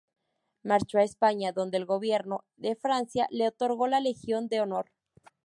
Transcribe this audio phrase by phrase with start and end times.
[0.63, 4.89] Marchó a España, donde el gobierno de Francia le otorgó la Legión de Honor.